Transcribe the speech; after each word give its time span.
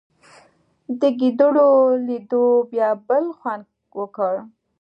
د 0.99 1.01
ګېډړو 1.19 1.69
لیدو 2.07 2.43
بیا 2.71 2.89
بېل 3.07 3.27
خوند 3.37 3.65
وکړ. 3.99 4.33